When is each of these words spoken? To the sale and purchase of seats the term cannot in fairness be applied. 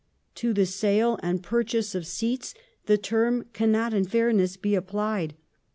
To 0.33 0.51
the 0.51 0.65
sale 0.65 1.19
and 1.21 1.43
purchase 1.43 1.93
of 1.93 2.07
seats 2.07 2.55
the 2.87 2.97
term 2.97 3.45
cannot 3.53 3.93
in 3.93 4.03
fairness 4.05 4.57
be 4.57 4.73
applied. 4.73 5.35